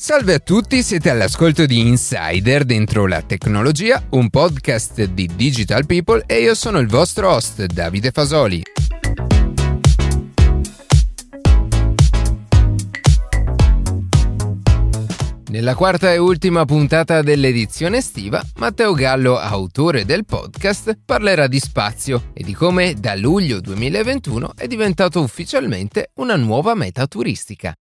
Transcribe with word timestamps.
Salve 0.00 0.34
a 0.34 0.38
tutti, 0.38 0.80
siete 0.84 1.10
all'ascolto 1.10 1.66
di 1.66 1.80
Insider 1.80 2.64
dentro 2.64 3.08
la 3.08 3.20
tecnologia, 3.20 4.00
un 4.10 4.30
podcast 4.30 5.02
di 5.06 5.28
Digital 5.34 5.86
People 5.86 6.22
e 6.24 6.40
io 6.40 6.54
sono 6.54 6.78
il 6.78 6.86
vostro 6.86 7.32
host 7.32 7.64
Davide 7.64 8.12
Fasoli. 8.12 8.62
Nella 15.48 15.74
quarta 15.74 16.12
e 16.12 16.18
ultima 16.18 16.64
puntata 16.64 17.20
dell'edizione 17.20 17.96
estiva, 17.96 18.40
Matteo 18.58 18.92
Gallo, 18.92 19.36
autore 19.36 20.04
del 20.04 20.24
podcast, 20.24 20.96
parlerà 21.04 21.48
di 21.48 21.58
spazio 21.58 22.30
e 22.34 22.44
di 22.44 22.54
come 22.54 22.94
da 22.94 23.16
luglio 23.16 23.60
2021 23.60 24.52
è 24.54 24.68
diventato 24.68 25.20
ufficialmente 25.20 26.12
una 26.18 26.36
nuova 26.36 26.76
meta 26.76 27.08
turistica. 27.08 27.74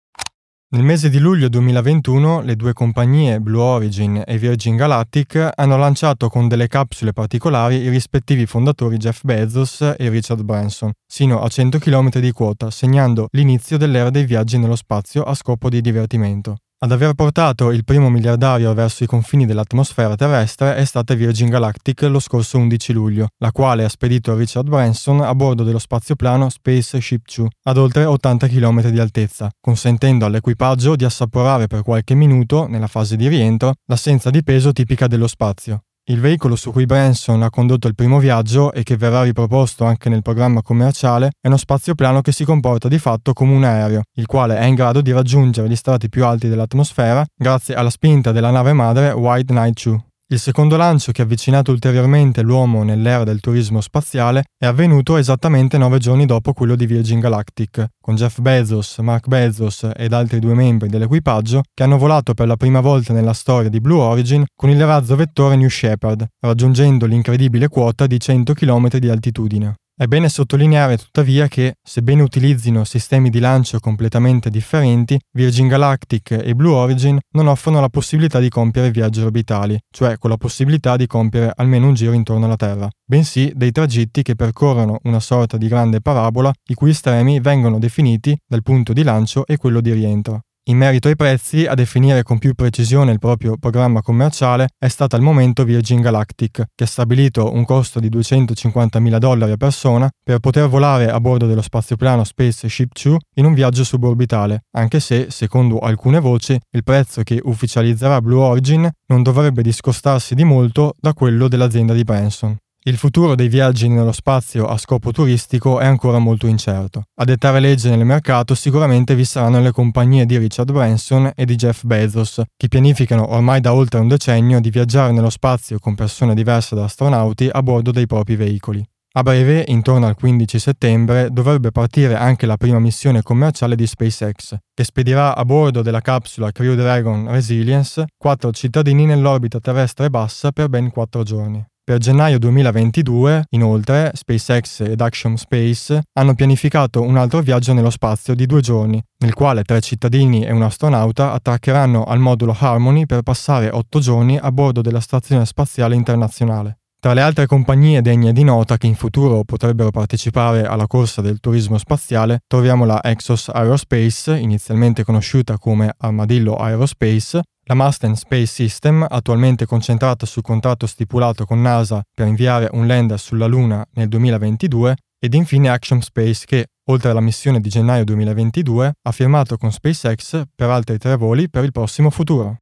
Nel 0.75 0.83
mese 0.83 1.09
di 1.09 1.19
luglio 1.19 1.47
2021 1.47 2.41
le 2.41 2.57
due 2.57 2.73
compagnie 2.73 3.39
Blue 3.39 3.61
Origin 3.61 4.21
e 4.27 4.37
Virgin 4.37 4.75
Galactic 4.75 5.51
hanno 5.55 5.77
lanciato 5.77 6.27
con 6.27 6.49
delle 6.49 6.67
capsule 6.67 7.13
particolari 7.13 7.77
i 7.77 7.87
rispettivi 7.87 8.45
fondatori 8.45 8.97
Jeff 8.97 9.21
Bezos 9.23 9.93
e 9.97 10.09
Richard 10.09 10.43
Branson, 10.43 10.91
sino 11.07 11.39
a 11.39 11.47
100 11.47 11.79
km 11.79 12.19
di 12.19 12.31
quota, 12.31 12.71
segnando 12.71 13.27
l'inizio 13.31 13.77
dell'era 13.77 14.09
dei 14.09 14.25
viaggi 14.25 14.57
nello 14.57 14.75
spazio 14.75 15.23
a 15.23 15.33
scopo 15.33 15.69
di 15.69 15.79
divertimento. 15.79 16.57
Ad 16.77 16.91
aver 16.91 17.13
portato 17.13 17.71
il 17.71 17.85
primo 17.85 18.09
miliardario 18.09 18.73
verso 18.73 19.05
i 19.05 19.07
confini 19.07 19.45
dell'atmosfera 19.45 20.15
terrestre 20.15 20.75
è 20.75 20.83
stata 20.83 21.13
Virgin 21.13 21.47
Galactic 21.47 22.01
lo 22.01 22.19
scorso 22.19 22.57
11 22.57 22.91
luglio, 22.91 23.29
la 23.37 23.53
quale 23.53 23.85
ha 23.85 23.89
spedito 23.89 24.35
Richard 24.35 24.67
Branson 24.67 25.21
a 25.21 25.33
bordo 25.33 25.63
dello 25.63 25.79
spazioplano 25.79 26.49
Spaceship 26.49 27.21
2 27.33 27.47
ad 27.63 27.77
oltre 27.77 28.03
80 28.03 28.47
km 28.49 28.89
di 28.89 28.99
altezza, 28.99 29.49
consentendo 29.61 30.25
all'equipaggio 30.25 30.97
di 30.97 31.05
assaporare 31.05 31.67
per 31.67 31.81
qualche 31.81 32.13
minuto, 32.13 32.67
nella 32.67 32.87
fase 32.87 33.15
di 33.15 33.29
rientro, 33.29 33.75
l'assenza 33.85 34.29
di 34.29 34.43
peso 34.43 34.73
tipica 34.73 35.07
dello 35.07 35.27
spazio. 35.27 35.79
Il 36.07 36.19
veicolo 36.19 36.55
su 36.55 36.71
cui 36.71 36.85
Branson 36.85 37.41
ha 37.41 37.49
condotto 37.49 37.87
il 37.87 37.95
primo 37.95 38.19
viaggio 38.19 38.71
e 38.71 38.83
che 38.83 38.95
verrà 38.95 39.23
riproposto 39.23 39.85
anche 39.85 40.07
nel 40.07 40.21
programma 40.21 40.61
commerciale 40.61 41.31
è 41.41 41.47
uno 41.47 41.57
spazioplano 41.57 42.21
che 42.21 42.31
si 42.31 42.45
comporta 42.45 42.87
di 42.87 42.99
fatto 42.99 43.33
come 43.33 43.55
un 43.55 43.63
aereo, 43.63 44.03
il 44.13 44.27
quale 44.27 44.55
è 44.55 44.65
in 44.65 44.75
grado 44.75 45.01
di 45.01 45.11
raggiungere 45.11 45.67
gli 45.67 45.75
strati 45.75 46.07
più 46.07 46.23
alti 46.23 46.47
dell'atmosfera 46.47 47.25
grazie 47.35 47.73
alla 47.73 47.89
spinta 47.89 48.31
della 48.31 48.51
nave 48.51 48.73
madre 48.73 49.13
White 49.13 49.51
Knight 49.51 49.83
2. 49.83 50.05
Il 50.35 50.41
secondo 50.41 50.75
lancio 50.75 51.13
che 51.13 51.21
ha 51.21 51.23
avvicinato 51.23 51.71
ulteriormente 51.71 52.41
l'uomo 52.41 52.83
nell'era 52.83 53.23
del 53.23 53.39
turismo 53.39 53.79
spaziale 53.79 54.43
è 54.57 54.65
avvenuto 54.65 55.15
esattamente 55.15 55.77
nove 55.77 55.97
giorni 55.97 56.25
dopo 56.25 56.51
quello 56.51 56.75
di 56.75 56.85
Virgin 56.85 57.21
Galactic, 57.21 57.85
con 58.01 58.15
Jeff 58.15 58.41
Bezos, 58.41 58.97
Mark 58.97 59.27
Bezos 59.27 59.89
ed 59.95 60.11
altri 60.11 60.39
due 60.39 60.53
membri 60.53 60.89
dell'equipaggio 60.89 61.61
che 61.73 61.83
hanno 61.83 61.97
volato 61.97 62.33
per 62.33 62.47
la 62.47 62.57
prima 62.57 62.81
volta 62.81 63.13
nella 63.13 63.31
storia 63.31 63.69
di 63.69 63.79
Blue 63.79 64.01
Origin 64.01 64.43
con 64.53 64.69
il 64.69 64.85
razzo 64.85 65.15
vettore 65.15 65.55
New 65.55 65.69
Shepard, 65.69 66.25
raggiungendo 66.41 67.05
l'incredibile 67.05 67.69
quota 67.69 68.05
di 68.05 68.19
100 68.19 68.51
km 68.51 68.89
di 68.97 69.07
altitudine. 69.07 69.75
È 69.97 70.07
bene 70.07 70.27
sottolineare 70.27 70.97
tuttavia 70.97 71.47
che, 71.47 71.75
sebbene 71.81 72.21
utilizzino 72.21 72.83
sistemi 72.83 73.29
di 73.29 73.39
lancio 73.39 73.79
completamente 73.79 74.49
differenti, 74.49 75.17
Virgin 75.31 75.69
Galactic 75.69 76.31
e 76.31 76.53
Blue 76.53 76.73
Origin 76.73 77.17
non 77.31 77.47
offrono 77.47 77.79
la 77.79 77.87
possibilità 77.87 78.39
di 78.39 78.49
compiere 78.49 78.91
viaggi 78.91 79.21
orbitali, 79.21 79.79
cioè 79.89 80.17
con 80.17 80.31
la 80.31 80.35
possibilità 80.35 80.97
di 80.97 81.07
compiere 81.07 81.49
almeno 81.55 81.87
un 81.87 81.93
giro 81.93 82.11
intorno 82.11 82.43
alla 82.43 82.57
Terra, 82.57 82.89
bensì 83.05 83.53
dei 83.55 83.71
tragitti 83.71 84.21
che 84.21 84.35
percorrono 84.35 84.99
una 85.03 85.21
sorta 85.21 85.55
di 85.55 85.69
grande 85.69 86.01
parabola 86.01 86.51
i 86.67 86.73
cui 86.73 86.89
estremi 86.89 87.39
vengono 87.39 87.79
definiti 87.79 88.37
dal 88.45 88.63
punto 88.63 88.91
di 88.91 89.01
lancio 89.01 89.45
e 89.45 89.55
quello 89.55 89.79
di 89.79 89.93
rientro. 89.93 90.41
In 90.67 90.77
merito 90.77 91.09
ai 91.09 91.15
prezzi, 91.15 91.67
a 91.67 91.75
definire 91.75 92.23
con 92.23 92.39
più 92.39 92.55
precisione 92.55 93.11
il 93.11 93.19
proprio 93.19 93.55
programma 93.55 94.01
commerciale 94.01 94.69
è 94.79 94.87
stata 94.87 95.15
al 95.15 95.21
momento 95.21 95.63
Virgin 95.63 96.01
Galactic, 96.01 96.63
che 96.73 96.83
ha 96.83 96.87
stabilito 96.87 97.53
un 97.53 97.63
costo 97.65 97.99
di 97.99 98.09
250.000 98.09 99.17
dollari 99.19 99.51
a 99.51 99.57
persona 99.57 100.09
per 100.23 100.39
poter 100.39 100.67
volare 100.67 101.11
a 101.11 101.19
bordo 101.19 101.45
dello 101.45 101.61
spazioplano 101.61 102.23
Spaceship 102.23 102.99
2 102.99 103.17
in 103.35 103.45
un 103.45 103.53
viaggio 103.53 103.83
suborbitale, 103.83 104.63
anche 104.71 104.99
se, 104.99 105.27
secondo 105.29 105.77
alcune 105.77 106.19
voci, 106.19 106.59
il 106.71 106.83
prezzo 106.83 107.21
che 107.21 107.39
ufficializzerà 107.43 108.19
Blue 108.19 108.41
Origin 108.41 108.89
non 109.05 109.21
dovrebbe 109.21 109.61
discostarsi 109.61 110.33
di 110.33 110.45
molto 110.45 110.95
da 110.99 111.13
quello 111.13 111.47
dell'azienda 111.47 111.93
di 111.93 112.03
Branson. 112.03 112.57
Il 112.87 112.97
futuro 112.97 113.33
dei 113.33 113.47
viaggi 113.47 113.87
nello 113.87 114.11
spazio 114.11 114.67
a 114.67 114.77
scopo 114.77 115.11
turistico 115.11 115.79
è 115.79 115.87
ancora 115.87 116.19
molto 116.19 116.45
incerto. 116.45 117.05
A 117.15 117.23
dettare 117.23 117.59
legge 117.59 117.89
nel 117.89 118.05
mercato 118.05 118.53
sicuramente 118.53 119.15
vi 119.15 119.25
saranno 119.25 119.59
le 119.59 119.71
compagnie 119.71 120.27
di 120.27 120.37
Richard 120.37 120.71
Branson 120.71 121.31
e 121.33 121.45
di 121.45 121.55
Jeff 121.55 121.83
Bezos, 121.83 122.43
che 122.55 122.67
pianificano 122.67 123.33
ormai 123.33 123.59
da 123.59 123.73
oltre 123.73 123.99
un 123.99 124.07
decennio 124.07 124.59
di 124.59 124.69
viaggiare 124.69 125.11
nello 125.13 125.31
spazio 125.31 125.79
con 125.79 125.95
persone 125.95 126.35
diverse 126.35 126.75
da 126.75 126.83
astronauti 126.83 127.49
a 127.51 127.63
bordo 127.63 127.89
dei 127.89 128.05
propri 128.05 128.35
veicoli. 128.35 128.87
A 129.13 129.23
breve, 129.23 129.63
intorno 129.65 130.05
al 130.05 130.13
15 130.13 130.59
settembre, 130.59 131.29
dovrebbe 131.31 131.71
partire 131.71 132.13
anche 132.13 132.45
la 132.45 132.57
prima 132.57 132.77
missione 132.77 133.23
commerciale 133.23 133.75
di 133.75 133.87
SpaceX, 133.87 134.57
che 134.75 134.83
spedirà 134.83 135.35
a 135.35 135.43
bordo 135.43 135.81
della 135.81 136.01
capsula 136.01 136.51
Crew 136.51 136.75
Dragon 136.75 137.31
Resilience 137.31 138.05
quattro 138.15 138.51
cittadini 138.51 139.07
nell'orbita 139.07 139.59
terrestre 139.59 140.11
bassa 140.11 140.51
per 140.51 140.69
ben 140.69 140.91
quattro 140.91 141.23
giorni. 141.23 141.65
Per 141.87 141.99
gennaio 141.99 142.39
2022, 142.39 143.45
inoltre, 143.51 144.09
SpaceX 144.15 144.79
ed 144.79 145.01
Action 145.01 145.37
Space 145.37 146.01
hanno 146.13 146.33
pianificato 146.33 147.03
un 147.03 147.15
altro 147.15 147.41
viaggio 147.41 147.73
nello 147.73 147.91
spazio 147.91 148.33
di 148.33 148.47
due 148.47 148.59
giorni, 148.61 148.99
nel 149.19 149.35
quale 149.35 149.61
tre 149.61 149.81
cittadini 149.81 150.43
e 150.43 150.51
un 150.51 150.63
astronauta 150.63 151.31
attraccheranno 151.31 152.03
al 152.03 152.17
modulo 152.17 152.57
Harmony 152.57 153.05
per 153.05 153.21
passare 153.21 153.69
otto 153.69 153.99
giorni 153.99 154.35
a 154.35 154.51
bordo 154.51 154.81
della 154.81 154.99
Stazione 154.99 155.45
Spaziale 155.45 155.93
Internazionale. 155.93 156.79
Tra 157.05 157.13
le 157.13 157.21
altre 157.21 157.45
compagnie 157.45 158.01
degne 158.01 158.33
di 158.33 158.43
nota 158.43 158.77
che 158.77 158.87
in 158.87 158.95
futuro 158.95 159.43
potrebbero 159.43 159.91
partecipare 159.91 160.65
alla 160.65 160.87
corsa 160.87 161.21
del 161.21 161.39
turismo 161.39 161.77
spaziale 161.77 162.39
troviamo 162.47 162.83
la 162.83 162.99
Exos 163.03 163.47
Aerospace, 163.47 164.35
inizialmente 164.35 165.03
conosciuta 165.03 165.59
come 165.59 165.93
Armadillo 165.95 166.55
Aerospace, 166.55 167.41
la 167.65 167.75
Masten 167.75 168.15
Space 168.15 168.47
System, 168.47 169.05
attualmente 169.07 169.67
concentrata 169.67 170.25
sul 170.25 170.41
contratto 170.41 170.87
stipulato 170.87 171.45
con 171.45 171.61
NASA 171.61 172.01
per 172.11 172.25
inviare 172.25 172.69
un 172.71 172.87
lander 172.87 173.19
sulla 173.19 173.45
Luna 173.45 173.85
nel 173.93 174.07
2022, 174.07 174.95
ed 175.19 175.35
infine 175.35 175.69
Action 175.69 176.01
Space 176.01 176.45
che, 176.47 176.69
oltre 176.89 177.11
alla 177.11 177.21
missione 177.21 177.59
di 177.59 177.69
gennaio 177.69 178.03
2022, 178.03 178.93
ha 178.99 179.11
firmato 179.11 179.57
con 179.57 179.71
SpaceX 179.71 180.41
per 180.55 180.71
altri 180.71 180.97
tre 180.97 181.15
voli 181.17 181.51
per 181.51 181.65
il 181.65 181.71
prossimo 181.71 182.09
futuro. 182.09 182.61